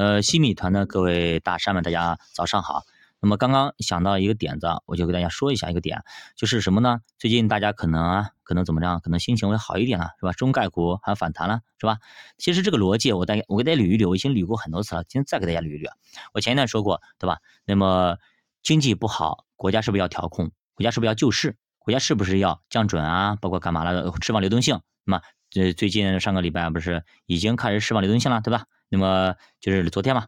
[0.00, 2.84] 呃，新米团的各位大山们，大家早上好。
[3.20, 6.02] 那么刚刚想到一个点子，我就给大家说一下一个点，
[6.36, 7.00] 就是什么呢？
[7.18, 8.98] 最近大家可能啊，可能怎么着？
[9.00, 10.32] 可能心情会好一点了，是吧？
[10.32, 11.98] 中概股还反弹了，是吧？
[12.38, 15.90] 其实这个逻辑，我大我给大家捋一捋，我已经捋过很多次了，今天再给大家捋一捋。
[16.32, 17.36] 我前一段说过，对吧？
[17.66, 18.16] 那么
[18.62, 20.50] 经济不好，国家是不是要调控？
[20.72, 21.58] 国家是不是要救市？
[21.78, 23.36] 国家是不是要降准啊？
[23.36, 24.10] 包括干嘛了？
[24.22, 24.80] 释放流动性？
[25.04, 28.64] 那么这最近上个礼拜不是已经开始释放流动性了，对吧？
[28.90, 30.26] 那么就是昨天嘛，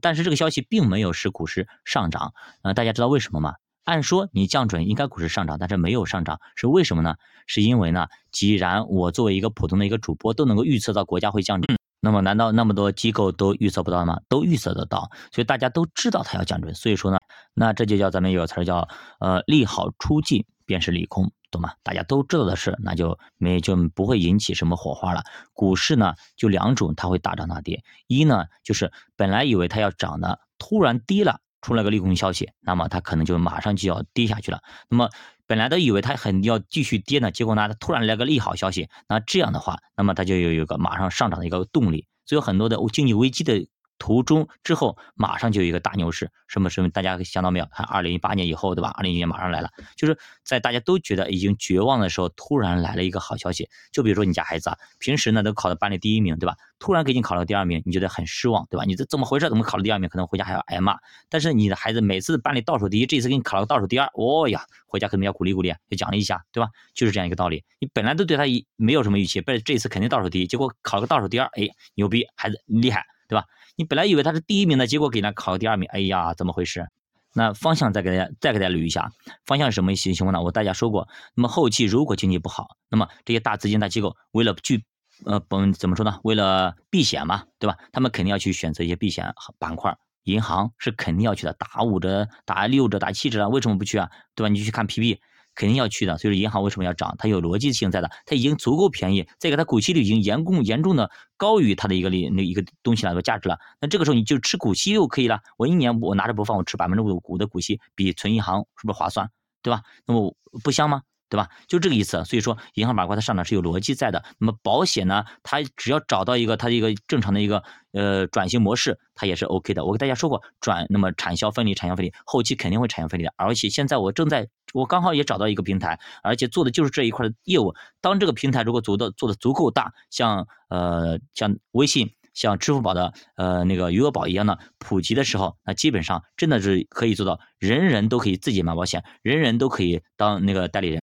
[0.00, 3.54] 但是这个消息并没有使股市上涨，呃，大家知道为什么吗？
[3.84, 7.16] 按说你降准应该股市上涨，但是没有上涨，是为什么呢？
[7.48, 14.20] 是因为呢，既然我作为一个普通的一个主播都能够预测到国家会降准，那么难道那么多机构都预测不到吗？
[14.28, 17.18] 都预测得到，所以大家都知道它要降准，所以说呢，
[17.54, 18.86] 那这就叫咱们有个词儿叫
[19.18, 21.32] 呃利好出尽便是利空。
[21.50, 21.74] 懂吗？
[21.82, 25.22] 大家都知道的事，那就没就不会引起什么火花了。
[25.52, 27.84] 股市呢，就两种，它会大涨大跌。
[28.06, 34.62] 一呢，就是本来以为它要涨的，突然跌了，出了个利空消息，那么它可能就马上就要跌下去了。
[34.88, 35.10] 那么
[35.46, 42.06] 本来都以为它很要继续跌呢，结果呢，它突然来个利好消息，那这样的话，那么它就有一个马上上涨的一个动力。
[42.24, 43.68] 所以很多的经济危机的。
[44.02, 47.66] 途中之后马上就有一个大牛市，什么什么大家想到没有？
[47.66, 48.90] 看二零一八年以后，对吧？
[48.96, 53.70] 二零一年马上来了，就是在大家都觉得已经绝望的时候，突然来了一个好消息。
[53.92, 56.56] 就比如说你家孩子啊，平时呢都考到班里第一名，对吧？
[56.80, 58.82] 突然给你考了第二名，你觉得很失望，对吧？
[58.84, 59.48] 你这怎么回事？
[59.48, 60.08] 怎么考了第二名？
[60.08, 60.96] 可能回家还要挨骂。
[61.28, 66.70] 但是你的孩子每次班里倒数第一，这次给你考了倒数第二，哦呀，回家可能要鼓励鼓励，要奖励一下，对吧？
[66.92, 67.62] 就是这样一个道理。
[67.78, 73.06] 你本来都对他一没有什么预期，不是这次肯定倒数第一，结果考了个倒数第二，哎，牛逼，孩子厉害。
[73.28, 73.46] 对吧？
[73.76, 76.86] 你本来以为他是第一名的，结果给他考第二名，哎呀，怎么回事？
[77.34, 79.10] 那方向再给大家再给大家捋一下，
[79.46, 80.42] 方向是什么情情况呢？
[80.42, 84.84] 我大家说过，那么后期如果经济不好，那么这些大资金大机构为了去
[85.24, 86.20] 呃，本怎么说呢？
[86.24, 87.78] 为了避险嘛，对吧？
[87.92, 94.10] 他们肯定要去选择一些避险板块，银行是肯定要去的，打五折、打六折、打七折啊，为什么不去啊？
[94.34, 94.48] 对吧？
[94.48, 95.18] 你去看 PB。
[95.54, 97.14] 肯定要去的，所以说银行为什么要涨？
[97.18, 103.58] 它有逻辑性在的，它已经足够便宜，再给它股息率已经严重严重的高于它的一个利那一个东西来说价值了。
[103.80, 105.40] 那这个时候你就吃股息就可以了。
[105.56, 109.30] 我一年我拿着不放，我吃百分之五五的股息，比存银行是不是划算？
[109.62, 109.82] 对吧？
[110.06, 110.34] 那么
[110.64, 111.02] 不香吗？
[111.28, 111.48] 对吧？
[111.66, 112.22] 就这个意思。
[112.26, 114.22] 所以说，银行板块它上涨是有逻辑在的。
[114.38, 115.24] 那么保险呢？
[115.42, 117.62] 它只要找到一个它的一个正常的一个
[117.92, 119.84] 呃转型模式，它也是 OK 的。
[119.86, 123.32] 我给大家说过，转那么产销分离，产销分离，后期肯定会产销分离的。
[123.36, 127.74] 而且现在我正在，我刚好也找到一个平台，而且做的就是这一块的业务。
[128.00, 141.02] 当这个平台如果做的做的足够大，像呃像微信、像支付宝的呃那个余额宝一样的普及的时候，那基本上真的是可以做到人人都可以自己买保险，人人都可以当那个代理人。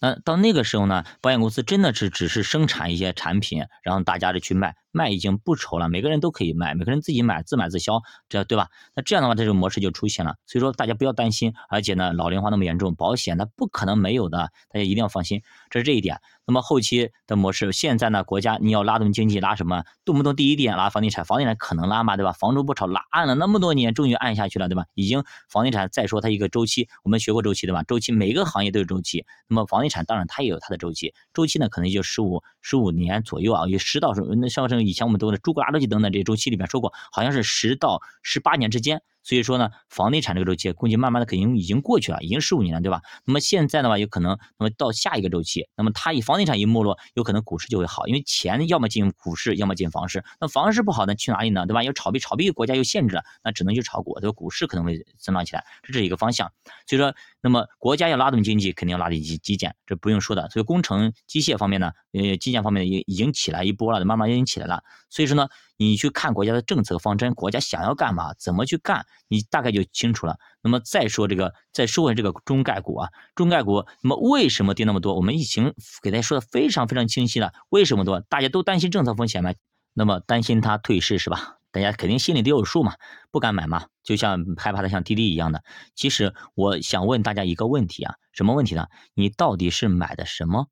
[0.00, 8.68] 那到那个时候呢，保险公司真的是只是生产一些产品，然后大家就去卖，卖已经不愁了，每个人都可以卖，每个人自己买自买自销，这对吧？
[8.94, 10.36] 那这样的话，这种模式就出现了。
[10.46, 16.20] 所以说大家不要担心，而且呢，老龄化那么严重，保险它不可能没有的，大家一定要放心，这是这一点。
[16.46, 19.82] 那么后期的模式，现在呢，国家你要拉动经济，拉什么？
[20.04, 22.32] 动不动第一点拉房地产，房地产可能拉嘛，对吧？
[22.32, 24.84] 房租不炒，拉按了那么多年，终于按下去了，对吧？
[24.94, 27.82] 已经房地产再说它一个周期，我们学过周期对吧？
[27.82, 39.02] 周期每个行业都有周期，那么房地产当然它也有它的周期，周期呢可能就十五十五年左右啊，有十到十那上升以前我们读的朱格拉周期等等这些周期里面说过，好像是十到十八年之间。
[39.26, 43.00] 所以说呢，房地产这个周期估计慢慢的肯定已经过去了，已经十五年了，对吧？
[43.24, 50.22] 那么现在的话，有可能那么到下一个周期，那么它以房地产一没落，有可能股市就会好，因为钱要么进股市，要么进房市。
[50.38, 51.64] 那房市不好，那去哪里呢？
[51.64, 51.82] 对吧？
[51.82, 56.52] 要炒币，炒币国家又限制了，那只能去炒股，这个股市可能会增长起来，这是一个方向。
[56.86, 57.14] 所以说，
[57.44, 60.48] 那么国家要拉动经济，肯定要拉动基基建，这不用说的。
[60.48, 64.82] 所以工程机械方面呢，呃，基建方面也已经起来一波了，慢慢已经起来了。
[65.10, 65.46] 所以说呢。
[65.76, 70.38] 你去看国家的政策方针，国家想要干嘛，怎么去干，你大概就清楚了。
[70.62, 75.16] 那么再说这个，再说回这个中概股啊，中概股，那么为什么跌那么多？
[75.16, 77.52] 我们已经给大家说的非常非常清晰了。
[77.70, 78.20] 为什么多？
[78.20, 79.52] 大家都担心政策风险吗？
[79.94, 81.56] 那么担心它退市是吧？
[81.74, 82.94] 大家肯定心里都有数嘛，
[83.32, 85.64] 不敢买嘛，就像害怕的像滴滴一样的。
[85.96, 88.86] 其实我想问大家一个问题啊，什么问题呢？
[89.12, 90.68] 你到底是买的什么？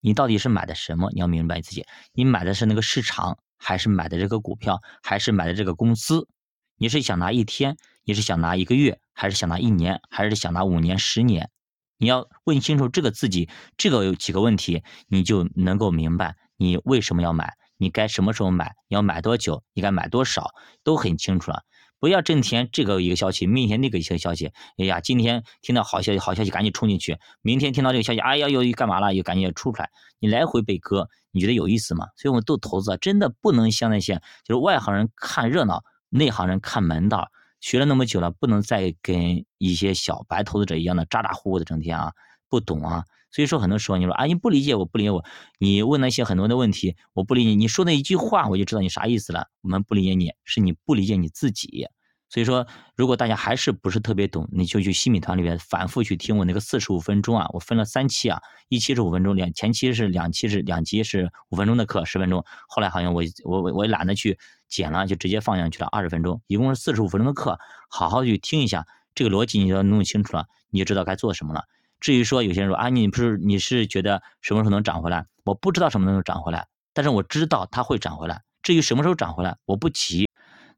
[0.00, 1.10] 你到底是买的什么？
[1.12, 3.38] 你要明白自己，你买的是那个市场。
[3.58, 6.28] 还是买的这个股票，还是买的这个公司？
[6.76, 11.48] 你是想拿一天，你是想拿一个月，还是想拿一年，还是想拿五年、十年？
[11.96, 20.50] 你要问清楚这个自己，这个有几个问题，你就能够明白你为什么要买，你该什么时候买，你要买多久，你该买多少，
[20.82, 21.62] 都很清楚了。
[21.98, 29.14] 不要整天这个一个消息，明天那个一个消息，哎呀，今天听到好消息，好消息赶紧冲进去，明天听到这个消息，哎呀，又干嘛了？
[29.14, 29.88] 又赶紧出出来，
[30.18, 32.08] 你来回被割，你觉得有意思吗？
[32.16, 37.30] 所以我们做投资，真的不能像那些就是外行人看热闹，内行人看门道，
[37.60, 42.12] 学了那么久了，不能再跟一些小白投资者一样的咋咋呼呼的，整天啊
[42.48, 43.04] 不懂啊。
[43.30, 45.24] 所以说，很多时候你说啊，你不理解我，不理解我，
[45.58, 49.48] 你问那些很多的问题，我不理解你说那一句话，我就知道你啥意思了。
[49.60, 51.86] 我们不理解你，是你不理解你自己。
[52.28, 52.66] 所以说，
[52.96, 62.44] 如果大家还是不是特别懂，你就去新米团里面反复去听我那个四十五分钟啊，我分了三期啊，一期是五分钟，两前期是两期是两集是五分钟的课，十分钟。
[62.68, 64.38] 后来好像我我我我懒得去
[64.68, 67.58] 剪了，就直接放上去了二十分钟，一共是四十五分钟的课，
[67.90, 71.64] 好好去听一下，这个逻辑你要弄清楚了，你就知道该做什么了。
[72.00, 75.26] 至于说有些人说啊，你不是你是觉得什么时候能涨回来？
[75.44, 78.42] 我不知道什么能涨回来，但是我知道它会涨回来。
[78.62, 80.28] 至于什么时候涨回来，我不急。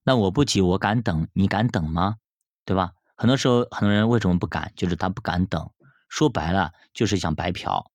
[0.04, 2.16] 那我不急，我敢等，你敢等吗？
[2.64, 2.92] 对吧？
[3.14, 4.72] 很多时候，很多人为什么不敢？
[4.76, 5.70] 就是他不敢等。
[6.08, 7.90] 说白了，就是想白嫖。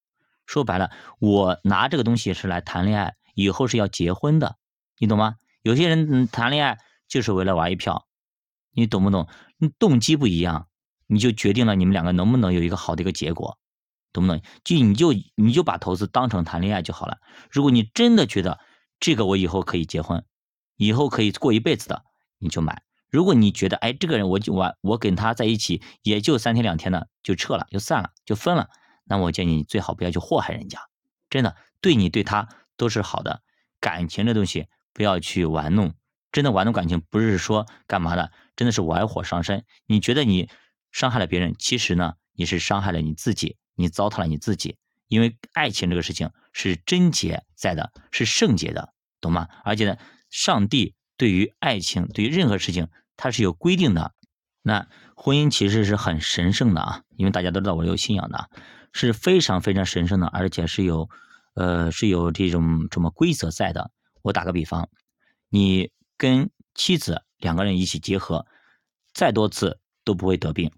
[0.46, 4.58] 说白了，我拿这个东西是来谈恋爱，以后是要结婚的，
[4.98, 5.36] 你懂吗？
[5.62, 6.78] 有些人谈恋爱
[7.08, 8.06] 就是为了玩一票，
[8.74, 9.28] 你懂不懂？
[9.58, 10.68] 你动机不一样，
[11.14, 13.58] 你就决定了你们两个能不能有一个好的一个结果，
[14.12, 14.42] 懂不懂？
[14.64, 17.18] 就你就你就把投资当成谈恋爱就好了。
[17.50, 18.60] 如果你真的觉得
[19.00, 20.26] 这个我以后可以结婚。
[20.76, 22.04] 以后可以过一辈子的，
[22.40, 22.82] 你就买。
[23.12, 28.70] 如果你觉得，哎，这个人我就我我跟他在一起也就三天两天的，就撤了，就散了，就分了，
[29.06, 30.80] 那我建议你最好不要去祸害人家。
[31.30, 33.44] 真的，对你对他都是好的。
[33.80, 35.94] 感情这东西不要去玩弄，
[36.32, 39.64] 真的玩弄感情不是说干嘛的，真的是玩火伤身。
[39.86, 40.50] 你觉得你
[40.94, 44.78] 伤害了别人，其实呢，你是伤害了你自己，你糟蹋了你自己。
[45.10, 49.50] 因为爱情这个事情是贞洁在的，是圣洁的，懂吗？
[49.66, 49.98] 而且呢。
[50.36, 54.16] 上帝对于爱情，对于任何事情，它是有规定的。
[54.64, 58.50] 那婚姻其实是很神圣的啊，因为大家都知道我有信仰的，
[58.94, 61.08] 是非常非常神圣的，而且是有，
[61.54, 63.92] 呃，是有这种什么规则在的。
[64.24, 64.90] 我打个比方，
[65.50, 68.48] 你跟妻子两个人一起结合，
[69.14, 70.72] 再多次都不会得病，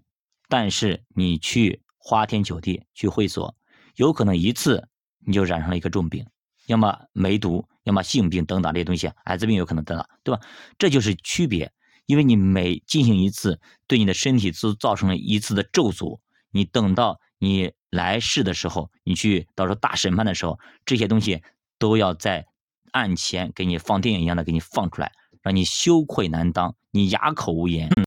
[0.48, 3.54] 但是你去花天酒地去会所，
[3.96, 4.88] 有可能一次
[5.26, 6.26] 你就染上了一个重病。
[6.66, 10.40] 要么梅毒，要么性病等等这些东西，艾滋病有可能得到，对吧？
[10.78, 11.72] 这就是区别，
[12.06, 16.18] 因为你每进行一次，对你的身体都造成了一次的咒诅。
[16.50, 21.42] 你等到你来世的时候，你去到时候大审判的时候，这些东西
[21.78, 22.46] 都要在
[22.90, 28.05] 案前给你放电影一样的给你放出来，让你羞愧难当，你哑口无言。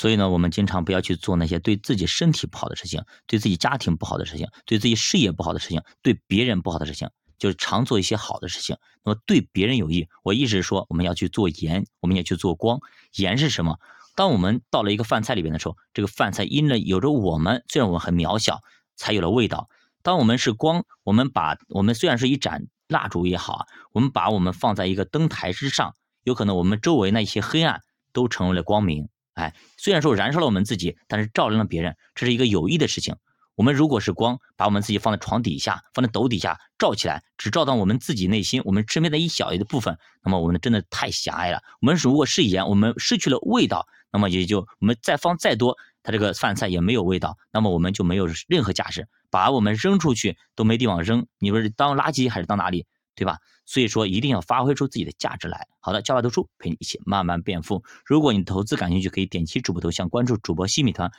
[0.00, 7.10] 所以呢，我们经常不要去做那些对自己身体不好的事情，对自己家庭不好的事情，对自己事业不好的事情，对别人不好的事情。
[7.38, 10.08] 就是常做一些好的事情，那么对别人有益。
[10.22, 12.78] 我一直说，我们要去做盐，我们也去做光。
[13.16, 13.78] 盐是什么？
[14.14, 18.60] 当我们到了一个饭菜里边的时候，这个饭菜因着有着我们，虽然我们很渺小，
[18.96, 19.68] 才有了味道。
[20.02, 25.94] 当我们是光，我们把我们虽然是一盏蜡烛也好啊，我们把我们放在一个灯台之上，
[26.24, 27.82] 有可能我们周围那些黑暗
[28.14, 29.10] 都成为了光明。
[29.40, 33.16] 哎，虽然说燃烧了我们自己，但是照亮了别人，这是一个有益的事情。
[33.56, 41.62] 我们如果是光，把我们自己放在床底下，放在斗底下照起来，只照到我们自己内心，我们身边的一小一部分，那么我们真的太狭隘了。
[41.80, 53.36] 我们如果是盐，我们失去了味道，那么也就我们再放再多，它这个饭菜也没有味道，那么我们就没有任何价值，把我们扔出去都没地方扔，你说是当垃圾还是当哪里，对吧？
[53.64, 55.68] 所以说一定要发挥出自己的价值来。
[55.78, 57.84] 好的，教爸读书陪你一起慢慢变富。
[58.04, 61.08] 如果你投资感兴趣，可以点击主播头像关注主播西米团。